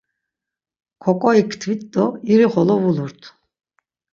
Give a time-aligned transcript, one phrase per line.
[1.03, 3.21] Koǩoitkvit do irixolo vulurt.